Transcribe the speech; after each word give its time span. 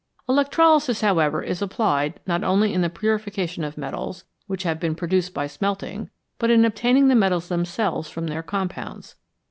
Electrolysis, 0.27 1.01
however, 1.01 1.43
is 1.43 1.61
applied, 1.61 2.19
not 2.25 2.43
only 2.43 2.73
in 2.73 2.81
the 2.81 2.89
purification 2.89 3.63
of 3.63 3.77
metals 3.77 4.23
which 4.47 4.63
have 4.63 4.79
been 4.79 4.95
produced 4.95 5.31
by 5.31 5.45
smelting, 5.45 6.09
but 6.39 6.49
in 6.49 6.65
obtaining 6.65 7.07
the 7.07 7.13
metals 7.13 7.49
themselves 7.49 8.09
from 8.09 8.25
their 8.25 8.41
compounds. 8.41 9.13